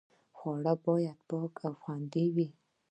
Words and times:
خواړه 0.37 0.73
باید 0.85 1.17
پاک 1.29 1.53
او 1.65 1.73
خوندي 1.81 2.25
وي. 2.35 2.47